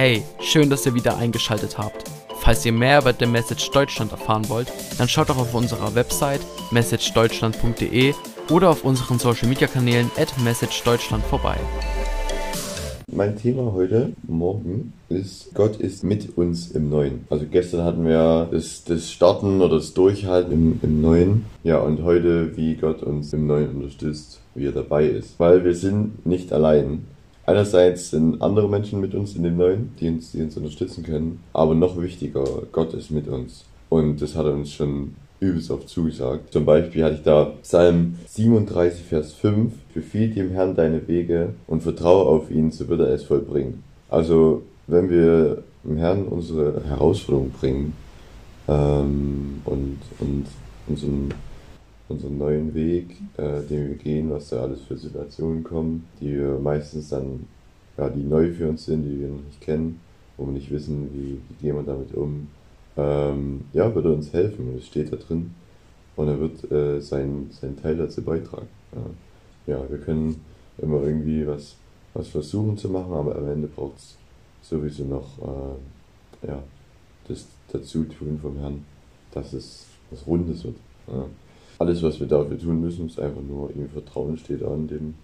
Hey, 0.00 0.22
schön, 0.38 0.70
dass 0.70 0.86
ihr 0.86 0.94
wieder 0.94 1.16
eingeschaltet 1.16 1.76
habt. 1.76 2.04
Falls 2.38 2.64
ihr 2.64 2.70
mehr 2.70 3.00
über 3.00 3.12
The 3.12 3.26
Message 3.26 3.68
Deutschland 3.72 4.12
erfahren 4.12 4.48
wollt, 4.48 4.72
dann 4.96 5.08
schaut 5.08 5.28
doch 5.28 5.38
auf 5.38 5.54
unserer 5.54 5.92
Website 5.96 6.40
messagedeutschland.de 6.70 8.14
oder 8.48 8.70
auf 8.70 8.84
unseren 8.84 9.18
Social 9.18 9.48
Media 9.48 9.66
Kanälen 9.66 10.08
at 10.16 10.32
messagedeutschland 10.44 11.24
vorbei. 11.24 11.56
Mein 13.10 13.36
Thema 13.36 13.72
heute, 13.72 14.12
morgen, 14.28 14.92
ist 15.08 15.52
Gott 15.54 15.78
ist 15.78 16.04
mit 16.04 16.38
uns 16.38 16.70
im 16.70 16.90
Neuen. 16.90 17.26
Also 17.28 17.46
gestern 17.50 17.82
hatten 17.82 18.04
wir 18.04 18.46
das, 18.52 18.84
das 18.84 19.10
Starten 19.10 19.60
oder 19.60 19.78
das 19.78 19.94
Durchhalten 19.94 20.52
im, 20.52 20.80
im 20.80 21.00
Neuen. 21.00 21.46
Ja, 21.64 21.78
und 21.78 22.04
heute, 22.04 22.56
wie 22.56 22.76
Gott 22.76 23.02
uns 23.02 23.32
im 23.32 23.48
Neuen 23.48 23.74
unterstützt, 23.74 24.38
wie 24.54 24.66
er 24.66 24.72
dabei 24.72 25.06
ist. 25.06 25.40
Weil 25.40 25.64
wir 25.64 25.74
sind 25.74 26.24
nicht 26.24 26.52
allein. 26.52 27.04
Einerseits 27.48 28.10
sind 28.10 28.42
andere 28.42 28.68
Menschen 28.68 29.00
mit 29.00 29.14
uns 29.14 29.34
in 29.34 29.42
dem 29.42 29.56
Neuen, 29.56 29.92
die 29.98 30.08
uns, 30.08 30.32
die 30.32 30.42
uns 30.42 30.54
unterstützen 30.58 31.02
können. 31.02 31.40
Aber 31.54 31.74
noch 31.74 31.98
wichtiger, 31.98 32.44
Gott 32.72 32.92
ist 32.92 33.10
mit 33.10 33.26
uns. 33.26 33.64
Und 33.88 34.20
das 34.20 34.36
hat 34.36 34.44
er 34.44 34.52
uns 34.52 34.70
schon 34.70 35.14
übelst 35.40 35.70
oft 35.70 35.88
zugesagt. 35.88 36.52
Zum 36.52 36.66
Beispiel 36.66 37.02
hatte 37.02 37.14
ich 37.14 37.22
da 37.22 37.52
Psalm 37.62 38.16
37, 38.26 39.02
Vers 39.02 39.32
5. 39.32 39.72
Befiehl 39.94 40.28
dem 40.28 40.50
Herrn 40.50 40.76
deine 40.76 41.08
Wege 41.08 41.54
und 41.66 41.82
vertraue 41.82 42.26
auf 42.26 42.50
ihn, 42.50 42.70
so 42.70 42.86
wird 42.86 43.00
er 43.00 43.14
es 43.14 43.24
vollbringen. 43.24 43.82
Also, 44.10 44.60
wenn 44.86 45.08
wir 45.08 45.62
dem 45.84 45.96
Herrn 45.96 46.26
unsere 46.26 46.84
Herausforderung 46.84 47.50
bringen 47.52 47.94
ähm, 48.68 49.62
und, 49.64 49.96
und 50.20 50.44
unseren, 50.86 51.32
unseren 52.08 52.38
neuen 52.38 52.74
Weg, 52.74 53.16
äh, 53.36 53.62
den 53.62 53.88
wir 53.88 53.96
gehen, 53.96 54.30
was 54.30 54.48
da 54.48 54.62
alles 54.62 54.82
für 54.82 54.96
Situationen 54.96 55.62
kommen, 55.62 56.06
die 56.20 56.34
wir 56.34 56.58
meistens 56.58 57.10
dann, 57.10 57.46
ja, 57.96 58.08
die 58.08 58.22
neu 58.22 58.52
für 58.52 58.68
uns 58.68 58.86
sind, 58.86 59.04
die 59.04 59.20
wir 59.20 59.28
noch 59.28 59.44
nicht 59.44 59.60
kennen, 59.60 60.00
wo 60.36 60.46
wir 60.46 60.52
nicht 60.52 60.70
wissen, 60.70 61.10
wie, 61.12 61.38
wie 61.48 61.62
gehen 61.62 61.76
wir 61.76 61.82
damit 61.82 62.14
um, 62.14 62.48
ähm, 62.96 63.62
ja, 63.72 63.94
wird 63.94 64.04
er 64.04 64.12
uns 64.12 64.32
helfen. 64.32 64.74
Es 64.76 64.86
steht 64.86 65.12
da 65.12 65.16
drin. 65.16 65.54
Und 66.16 66.28
er 66.28 66.40
wird 66.40 66.70
äh, 66.72 67.00
seinen, 67.00 67.50
seinen 67.52 67.80
Teil 67.80 67.96
dazu 67.96 68.22
beitragen. 68.22 68.68
Ja. 69.66 69.74
ja, 69.74 69.90
wir 69.90 69.98
können 69.98 70.40
immer 70.78 71.02
irgendwie 71.02 71.46
was, 71.46 71.76
was 72.14 72.28
versuchen 72.28 72.76
zu 72.76 72.88
machen, 72.88 73.12
aber 73.12 73.36
am 73.36 73.48
Ende 73.48 73.68
braucht 73.68 73.98
es 73.98 74.16
sowieso 74.62 75.04
noch 75.04 75.38
äh, 75.38 76.48
ja, 76.48 76.62
das 77.28 77.46
Dazutun 77.72 78.38
vom 78.40 78.58
Herrn, 78.58 78.84
dass 79.32 79.52
es 79.52 79.86
was 80.10 80.26
Rundes 80.26 80.64
wird. 80.64 80.76
Ja. 81.06 81.26
Alles, 81.78 82.02
was 82.02 82.18
wir 82.18 82.26
dafür 82.26 82.58
tun 82.58 82.80
müssen, 82.80 83.06
ist 83.06 83.20
einfach 83.20 83.42
nur 83.42 83.70
ihm 83.74 83.88
vertrauen, 83.88 84.36
steht 84.36 84.62
da 84.62 84.74
in 84.74 84.88
dem, 84.88 85.14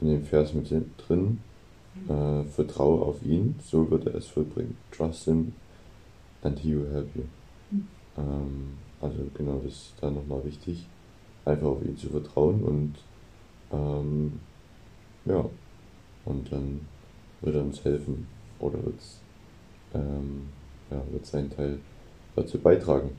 in 0.00 0.08
dem 0.08 0.24
Vers 0.24 0.54
mit 0.54 0.70
drin. 0.98 1.40
Äh, 2.08 2.42
vertraue 2.50 3.02
auf 3.02 3.24
ihn, 3.24 3.54
so 3.64 3.88
wird 3.90 4.06
er 4.06 4.16
es 4.16 4.26
vollbringen. 4.26 4.76
Trust 4.90 5.26
him 5.26 5.52
and 6.42 6.58
he 6.58 6.74
will 6.74 6.90
help 6.92 7.08
you. 7.14 7.22
Ähm, 8.18 8.74
also 9.00 9.18
genau, 9.34 9.60
das 9.64 9.72
ist 9.72 9.94
da 10.00 10.10
nochmal 10.10 10.44
wichtig, 10.44 10.86
einfach 11.44 11.68
auf 11.68 11.84
ihn 11.84 11.96
zu 11.96 12.08
vertrauen 12.08 12.62
und 12.62 12.94
ähm, 13.72 14.40
ja, 15.24 15.44
und 16.24 16.50
dann 16.50 16.80
wird 17.40 17.56
er 17.56 17.62
uns 17.62 17.84
helfen 17.84 18.26
oder 18.58 18.84
wird 18.84 19.00
ähm, 19.94 20.48
ja, 20.90 21.02
wird 21.12 21.26
seinen 21.26 21.50
Teil 21.50 21.78
dazu 22.34 22.58
beitragen. 22.58 23.10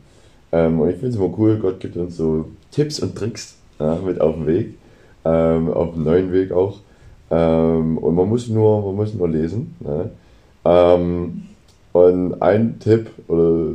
Ähm, 0.52 0.80
und 0.80 0.90
ich 0.90 0.96
finde 0.96 1.10
es 1.10 1.16
immer 1.16 1.34
cool, 1.38 1.58
Gott 1.58 1.80
gibt 1.80 1.98
uns 1.98 2.18
so 2.18 2.46
Tipps 2.72 3.00
und 3.00 3.16
Tricks 3.16 3.58
ja, 3.80 3.96
mit 4.06 4.22
auf 4.22 4.36
dem 4.36 4.48
Weg, 4.48 4.76
ähm, 5.24 5.72
auf 5.72 5.94
dem 5.94 6.04
neuen 6.04 6.32
Weg 6.32 6.52
auch. 6.52 6.80
Ähm, 7.32 7.98
und 7.98 8.16
man 8.16 8.30
muss 8.30 8.48
nur, 8.48 8.86
man 8.86 8.96
muss 8.96 9.14
nur 9.14 9.28
lesen. 9.28 9.76
Ne? 9.80 10.12
Ähm, 10.64 11.44
und 11.94 12.42
ein 12.42 12.80
Tipp 12.80 13.10
oder 13.28 13.72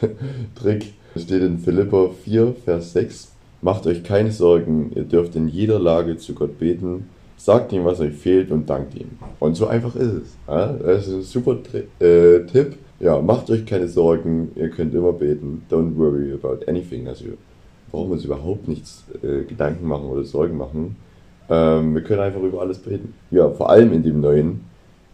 Trick 0.54 0.92
steht 1.16 1.42
in 1.42 1.58
Philippa 1.58 2.10
4, 2.24 2.54
Vers 2.64 2.92
6. 2.92 3.32
Macht 3.60 3.86
euch 3.86 4.02
keine 4.02 4.32
Sorgen, 4.32 4.92
ihr 4.94 5.04
dürft 5.04 5.36
in 5.36 5.48
jeder 5.48 5.78
Lage 5.78 6.16
zu 6.16 6.34
Gott 6.34 6.58
beten. 6.58 7.08
Sagt 7.36 7.72
ihm, 7.72 7.84
was 7.84 8.00
euch 8.00 8.14
fehlt 8.14 8.50
und 8.50 8.68
dankt 8.70 8.94
ihm. 8.94 9.10
Und 9.40 9.56
so 9.56 9.66
einfach 9.66 9.96
ist 9.96 10.12
es. 10.12 10.36
Ja? 10.46 10.72
Das 10.72 11.08
ist 11.08 11.14
ein 11.14 11.22
super 11.22 11.58
äh, 11.98 12.44
Tipp. 12.46 12.76
Ja, 13.02 13.20
macht 13.20 13.50
euch 13.50 13.66
keine 13.66 13.88
Sorgen, 13.88 14.52
ihr 14.54 14.70
könnt 14.70 14.94
immer 14.94 15.12
beten. 15.12 15.62
Don't 15.68 15.96
worry 15.96 16.32
about 16.32 16.64
anything. 16.68 17.08
Also 17.08 17.24
wir 17.24 17.36
brauchen 17.90 18.12
uns 18.12 18.24
überhaupt 18.24 18.68
nichts 18.68 19.04
äh, 19.22 19.42
Gedanken 19.42 19.88
machen 19.88 20.06
oder 20.06 20.22
Sorgen 20.22 20.56
machen. 20.56 20.94
Ähm, 21.50 21.94
wir 21.94 22.02
können 22.02 22.20
einfach 22.20 22.40
über 22.40 22.60
alles 22.60 22.78
beten. 22.78 23.14
Ja, 23.32 23.50
vor 23.50 23.70
allem 23.70 23.92
in 23.92 24.04
dem 24.04 24.20
Neuen, 24.20 24.60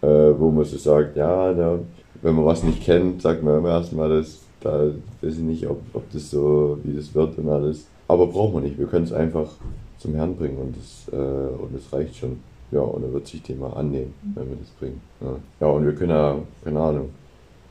äh, 0.03 0.07
wo 0.07 0.51
man 0.51 0.67
so 0.67 0.77
sagt, 0.77 1.17
ja, 1.17 1.55
da 1.55 1.79
wenn 2.21 2.35
man 2.35 2.45
was 2.45 2.63
nicht 2.63 2.83
kennt, 2.83 3.23
sagt 3.23 3.43
man 3.43 3.59
immer 3.59 3.71
erstmal 3.71 4.09
das, 4.09 4.41
da 4.61 4.89
weiß 5.23 5.35
ich 5.35 5.39
nicht, 5.39 5.67
ob, 5.67 5.81
ob 5.95 6.11
das 6.13 6.31
so, 6.31 6.79
wie 6.83 6.95
das 6.95 7.15
wird 7.15 7.39
und 7.39 7.49
alles. 7.49 7.87
Aber 8.07 8.27
braucht 8.27 8.55
man 8.55 8.65
nicht, 8.65 8.79
wir 8.79 8.87
können 8.87 9.05
es 9.05 9.13
einfach 9.13 9.51
zum 9.99 10.15
Herrn 10.15 10.37
bringen 10.37 10.59
und 10.59 10.77
das, 10.77 11.13
äh, 11.13 11.17
und 11.17 11.75
das 11.75 11.91
reicht 11.93 12.17
schon. 12.17 12.41
Ja, 12.71 12.81
und 12.81 13.03
er 13.03 13.13
wird 13.15 13.27
sich 13.27 13.43
dem 13.43 13.61
mal 13.61 13.73
annehmen, 13.73 14.13
wenn 14.35 14.51
wir 14.51 14.57
das 14.57 14.69
bringen. 14.79 15.01
Ja, 15.23 15.37
ja 15.61 15.67
und 15.69 15.87
wir 15.87 15.95
können 15.95 16.11
ja, 16.11 16.37
keine 16.63 16.81
Ahnung, 16.81 17.09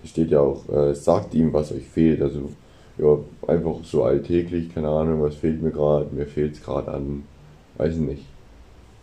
steht 0.03 0.31
ja 0.31 0.40
auch, 0.40 0.68
äh, 0.69 0.94
sagt 0.94 1.34
ihm, 1.34 1.53
was 1.53 1.72
euch 1.72 1.88
fehlt. 1.88 2.22
Also, 2.22 2.52
ja, 2.97 3.18
einfach 3.47 3.75
so 3.84 4.03
alltäglich, 4.03 4.74
keine 4.74 4.90
Ahnung, 4.90 5.22
was 5.22 5.35
fehlt 5.35 5.62
mir 5.62 5.72
gerade, 5.72 6.08
mir 6.13 6.25
fehlt 6.25 6.56
es 6.56 6.63
gerade 6.63 6.91
an, 6.91 7.24
weiß 7.78 7.94
ich 7.94 8.02
nicht, 8.02 8.25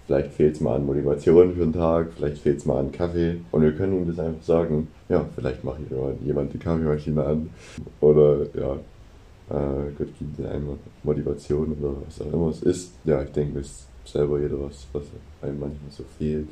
Vielleicht 0.07 0.33
fehlt 0.33 0.55
es 0.55 0.61
mal 0.61 0.77
an 0.77 0.85
Motivation 0.85 1.55
für 1.55 1.61
den 1.61 1.73
Tag, 1.73 2.13
vielleicht 2.15 2.39
fehlt 2.39 2.59
es 2.59 2.67
mal 2.67 2.79
an 2.79 2.93
Kaffee. 2.93 3.41
Und 3.53 3.63
wir 3.63 3.73
können 3.73 4.03
ihm 4.03 4.07
das 4.07 4.19
einfach 4.19 4.43
sagen, 4.43 4.89
ja, 5.09 5.25
vielleicht 5.35 5.65
macht 5.65 5.79
jemand 6.23 6.53
die 6.53 6.59
Kaffeemaschine 6.59 7.25
an. 7.25 7.49
Oder 8.01 8.41
ja, 8.55 8.75
äh, 9.51 9.91
Gott 9.97 10.09
gibt 10.19 10.39
dir 10.39 10.51
einmal 10.51 10.77
Motivation 11.03 11.75
oder 11.81 11.95
was 12.07 12.21
auch 12.21 12.33
immer 12.33 12.51
es 12.51 12.63
ist. 12.63 12.93
Ja, 13.05 13.23
ich 13.23 13.31
denke, 13.31 13.61
wisst 13.61 13.89
selber 14.05 14.39
jeder 14.39 14.61
was, 14.61 14.87
was 14.93 15.05
einem 15.41 15.59
manchmal 15.59 15.91
so 15.91 16.05
fehlt. 16.19 16.49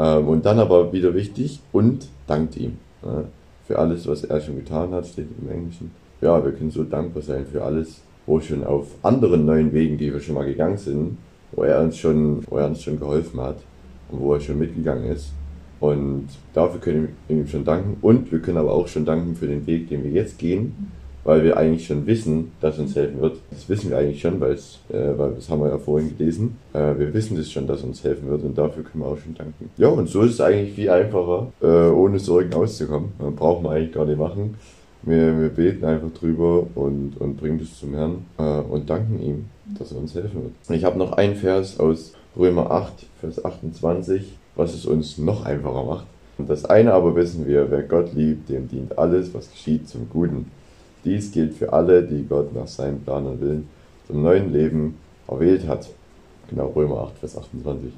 Ähm, 0.00 0.28
und 0.28 0.44
dann 0.44 0.58
aber 0.58 0.92
wieder 0.92 1.14
wichtig 1.14 1.60
und 1.70 2.08
dankt 2.26 2.56
ihm. 2.56 2.78
Ja, 3.04 3.22
für 3.70 3.78
alles, 3.78 4.04
was 4.08 4.24
er 4.24 4.40
schon 4.40 4.56
getan 4.56 4.90
hat, 4.90 5.06
steht 5.06 5.28
im 5.40 5.48
Englischen. 5.48 5.92
Ja, 6.20 6.44
wir 6.44 6.50
können 6.50 6.72
so 6.72 6.82
dankbar 6.82 7.22
sein 7.22 7.46
für 7.46 7.62
alles, 7.62 8.00
wo 8.26 8.40
schon 8.40 8.64
auf 8.64 8.88
anderen 9.04 9.46
neuen 9.46 9.72
Wegen, 9.72 9.96
die 9.96 10.12
wir 10.12 10.18
schon 10.18 10.34
mal 10.34 10.44
gegangen 10.44 10.76
sind, 10.76 11.18
wo 11.52 11.62
er 11.62 11.80
uns 11.80 11.96
schon, 11.96 12.44
wo 12.50 12.56
er 12.56 12.66
uns 12.66 12.82
schon 12.82 12.98
geholfen 12.98 13.40
hat 13.40 13.58
und 14.10 14.18
wo 14.18 14.34
er 14.34 14.40
schon 14.40 14.58
mitgegangen 14.58 15.04
ist. 15.04 15.30
Und 15.78 16.26
dafür 16.52 16.80
können 16.80 17.10
wir 17.28 17.36
ihm 17.36 17.46
schon 17.46 17.64
danken. 17.64 17.96
Und 18.02 18.32
wir 18.32 18.40
können 18.40 18.58
aber 18.58 18.72
auch 18.72 18.88
schon 18.88 19.04
danken 19.04 19.36
für 19.36 19.46
den 19.46 19.64
Weg, 19.68 19.88
den 19.88 20.02
wir 20.02 20.10
jetzt 20.10 20.36
gehen, 20.36 20.90
weil 21.24 21.44
wir 21.44 21.56
eigentlich 21.56 21.86
schon 21.86 22.06
wissen, 22.06 22.52
dass 22.60 22.78
uns 22.78 22.96
helfen 22.96 23.20
wird. 23.20 23.36
Das 23.50 23.68
wissen 23.68 23.90
wir 23.90 23.98
eigentlich 23.98 24.20
schon, 24.20 24.40
weil, 24.40 24.52
äh, 24.54 25.18
weil 25.18 25.32
das 25.34 25.48
haben 25.48 25.60
wir 25.60 25.68
ja 25.68 25.78
vorhin 25.78 26.16
gelesen. 26.16 26.56
Äh, 26.72 26.98
wir 26.98 27.12
wissen 27.12 27.36
das 27.36 27.50
schon, 27.50 27.66
dass 27.66 27.82
uns 27.82 28.02
helfen 28.02 28.28
wird 28.28 28.42
und 28.42 28.56
dafür 28.56 28.82
können 28.84 29.04
wir 29.04 29.08
auch 29.08 29.18
schon 29.18 29.34
danken. 29.34 29.70
Ja, 29.76 29.88
und 29.88 30.08
so 30.08 30.22
ist 30.22 30.32
es 30.32 30.40
eigentlich 30.40 30.74
viel 30.74 30.90
einfacher, 30.90 31.52
äh, 31.62 31.66
ohne 31.66 32.18
Sorgen 32.18 32.52
auszukommen. 32.54 33.12
Man 33.18 33.36
braucht 33.36 33.62
man 33.62 33.72
eigentlich 33.76 33.92
gar 33.92 34.06
nicht 34.06 34.18
machen. 34.18 34.56
Wir, 35.02 35.40
wir 35.40 35.48
beten 35.48 35.84
einfach 35.84 36.10
drüber 36.12 36.66
und, 36.74 37.14
und 37.18 37.36
bringen 37.38 37.58
das 37.58 37.78
zum 37.78 37.94
Herrn 37.94 38.26
äh, 38.38 38.42
und 38.42 38.90
danken 38.90 39.20
ihm, 39.22 39.46
dass 39.78 39.92
er 39.92 39.98
uns 39.98 40.14
helfen 40.14 40.42
wird. 40.42 40.78
Ich 40.78 40.84
habe 40.84 40.98
noch 40.98 41.12
einen 41.12 41.36
Vers 41.36 41.80
aus 41.80 42.12
Römer 42.36 42.70
8, 42.70 43.06
Vers 43.20 43.44
28, 43.44 44.36
was 44.56 44.74
es 44.74 44.84
uns 44.84 45.16
noch 45.16 45.46
einfacher 45.46 45.84
macht. 45.84 46.06
Das 46.38 46.64
eine 46.64 46.92
aber 46.92 47.14
wissen 47.16 47.46
wir, 47.46 47.70
wer 47.70 47.82
Gott 47.82 48.14
liebt, 48.14 48.48
dem 48.48 48.68
dient 48.68 48.98
alles, 48.98 49.34
was 49.34 49.50
geschieht, 49.50 49.88
zum 49.88 50.08
Guten. 50.08 50.50
Dies 51.04 51.32
gilt 51.32 51.54
für 51.54 51.72
alle, 51.72 52.02
die 52.02 52.26
Gott 52.28 52.54
nach 52.54 52.66
seinem 52.66 53.00
Plan 53.00 53.26
und 53.26 53.40
Willen 53.40 53.68
zum 54.06 54.22
neuen 54.22 54.52
Leben 54.52 54.96
erwählt 55.28 55.66
hat. 55.66 55.88
Genau, 56.48 56.68
Römer 56.74 57.02
8, 57.02 57.18
Vers 57.18 57.38
28. 57.38 57.92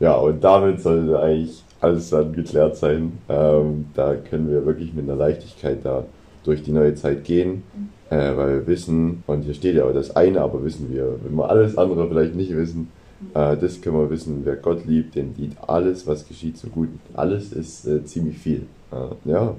Ja, 0.00 0.14
und 0.14 0.42
damit 0.42 0.80
sollte 0.80 1.18
eigentlich 1.20 1.62
alles 1.80 2.10
dann 2.10 2.32
geklärt 2.32 2.76
sein. 2.76 3.18
Ähm, 3.28 3.86
da 3.94 4.14
können 4.14 4.50
wir 4.50 4.64
wirklich 4.64 4.94
mit 4.94 5.04
einer 5.04 5.16
Leichtigkeit 5.16 5.78
da 5.82 6.04
durch 6.44 6.62
die 6.62 6.72
neue 6.72 6.94
Zeit 6.94 7.24
gehen, 7.24 7.62
äh, 8.10 8.36
weil 8.36 8.60
wir 8.60 8.66
wissen, 8.66 9.22
und 9.26 9.42
hier 9.42 9.54
steht 9.54 9.76
ja 9.76 9.84
auch 9.84 9.92
das 9.92 10.14
eine, 10.16 10.40
aber 10.40 10.64
wissen 10.64 10.92
wir, 10.92 11.16
wenn 11.22 11.34
wir 11.34 11.50
alles 11.50 11.76
andere 11.76 12.08
vielleicht 12.08 12.34
nicht 12.34 12.56
wissen, 12.56 12.90
äh, 13.34 13.56
das 13.56 13.80
können 13.80 13.96
wir 13.96 14.10
wissen, 14.10 14.40
wer 14.44 14.56
Gott 14.56 14.86
liebt, 14.86 15.14
dem 15.14 15.34
dient 15.34 15.56
alles, 15.66 16.06
was 16.06 16.26
geschieht, 16.26 16.56
so 16.56 16.68
gut. 16.68 16.88
Alles 17.14 17.52
ist 17.52 17.86
äh, 17.86 18.04
ziemlich 18.04 18.38
viel. 18.38 18.66
Äh, 18.92 19.30
ja, 19.30 19.54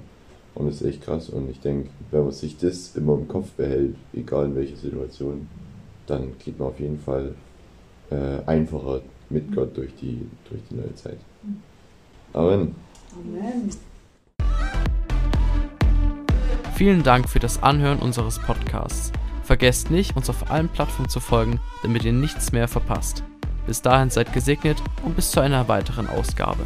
und 0.60 0.68
das 0.68 0.82
ist 0.82 0.88
echt 0.88 1.02
krass. 1.02 1.30
Und 1.30 1.50
ich 1.50 1.62
denke, 1.62 1.90
wenn 2.12 2.24
man 2.24 2.32
sich 2.32 2.58
das 2.58 2.96
immer 2.98 3.14
im 3.14 3.28
Kopf 3.30 3.52
behält, 3.52 3.96
egal 4.14 4.48
in 4.48 4.56
welcher 4.56 4.76
Situation, 4.76 5.48
dann 6.06 6.34
geht 6.44 6.60
man 6.60 6.68
auf 6.68 6.80
jeden 6.80 7.00
Fall 7.00 7.34
äh, 8.12 8.46
einfacher 8.46 9.02
mit 9.30 9.56
Gott 9.56 9.76
durch 9.78 9.96
die, 9.96 10.28
durch 10.50 10.62
die 10.70 10.76
neue 10.76 10.94
Zeit. 10.96 11.18
Amen. 12.34 12.76
Amen. 13.14 13.70
Vielen 16.76 17.04
Dank 17.04 17.30
für 17.30 17.40
das 17.40 17.64
Anhören 17.64 18.00
unseres 18.00 18.38
Podcasts. 18.40 19.14
Vergesst 19.44 19.90
nicht, 19.92 20.18
uns 20.18 20.30
auf 20.30 20.52
allen 20.52 20.68
Plattformen 20.68 21.10
zu 21.10 21.22
folgen, 21.22 21.62
damit 21.84 22.04
ihr 22.04 22.14
nichts 22.14 22.52
mehr 22.52 22.68
verpasst. 22.68 23.24
Bis 23.66 23.82
dahin 23.82 24.10
seid 24.10 24.34
gesegnet 24.34 24.82
und 25.06 25.16
bis 25.16 25.32
zu 25.32 25.40
einer 25.40 25.70
weiteren 25.70 26.08
Ausgabe. 26.08 26.64